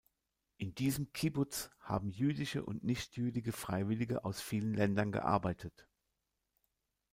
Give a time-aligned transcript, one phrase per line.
[0.57, 5.87] In diesem Kibbuz haben jüdische und nichtjüdische Freiwillige aus vielen Ländern gearbeitet.